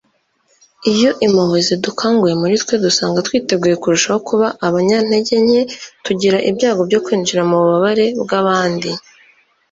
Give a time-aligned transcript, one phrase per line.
[0.91, 5.61] iyo impuhwe zidukanguye muri twe, dusanga twiteguye kurushaho kuba abanyantege nke,
[6.05, 8.89] tugira ibyago byo kwinjira mu bubabare bw'abandi